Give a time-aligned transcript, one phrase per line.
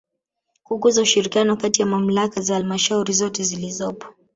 [0.65, 4.07] Kukuza ushirikiano kati ya Mamlaka za Halmashauri zote zilizopo